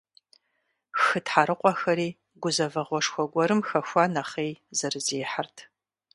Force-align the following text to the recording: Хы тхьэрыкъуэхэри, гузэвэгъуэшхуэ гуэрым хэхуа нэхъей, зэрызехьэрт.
Хы 1.01 1.19
тхьэрыкъуэхэри, 1.25 2.09
гузэвэгъуэшхуэ 2.41 3.23
гуэрым 3.31 3.61
хэхуа 3.67 4.05
нэхъей, 4.13 4.51
зэрызехьэрт. 4.77 5.57